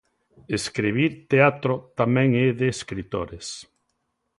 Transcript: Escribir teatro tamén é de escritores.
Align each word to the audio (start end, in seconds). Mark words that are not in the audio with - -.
Escribir 0.57 1.09
teatro 1.31 1.73
tamén 1.99 2.29
é 2.45 2.47
de 2.59 2.67
escritores. 2.75 3.47